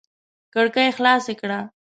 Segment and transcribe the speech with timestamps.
[0.53, 1.59] کړکۍ خلاصې کړه!